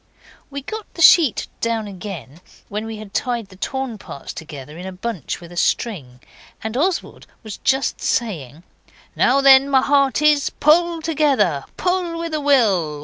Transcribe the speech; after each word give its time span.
We 0.49 0.63
got 0.63 0.91
the 0.95 1.01
sheet 1.03 1.47
down 1.59 1.85
again 1.87 2.41
when 2.69 2.87
we 2.87 2.97
had 2.97 3.13
tied 3.13 3.49
the 3.49 3.55
torn 3.55 3.99
parts 3.99 4.33
together 4.33 4.75
in 4.75 4.87
a 4.87 4.91
bunch 4.91 5.39
with 5.39 5.55
string, 5.59 6.21
and 6.63 6.75
Oswald 6.75 7.27
was 7.43 7.57
just 7.57 8.01
saying 8.01 8.63
'Now 9.15 9.41
then, 9.41 9.69
my 9.69 9.83
hearties, 9.83 10.49
pull 10.49 11.03
together, 11.03 11.65
pull 11.77 12.17
with 12.17 12.33
a 12.33 12.41
will! 12.41 12.99